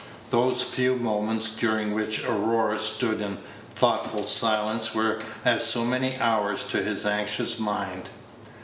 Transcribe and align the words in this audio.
Those 0.31 0.63
few 0.63 0.95
moments 0.95 1.51
during 1.55 1.93
which 1.93 2.23
Aurora 2.25 2.79
stood 2.79 3.21
in 3.21 3.37
thoughtful 3.75 4.23
silence 4.25 4.95
were 4.95 5.19
as 5.45 5.63
so 5.63 5.85
many 5.85 6.15
hours 6.17 6.65
to 6.69 6.81
his 6.81 7.05
anxious 7.05 7.59
mind. 7.59 8.09